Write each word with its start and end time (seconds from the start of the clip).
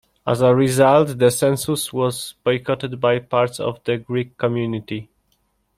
As 0.25 0.41
a 0.41 0.55
result, 0.55 1.19
the 1.19 1.29
census 1.29 1.93
was 1.93 2.33
boycotted 2.43 2.99
by 2.99 3.19
parts 3.19 3.59
of 3.59 3.83
the 3.83 3.97
Greek 3.99 4.35
community. 4.35 5.11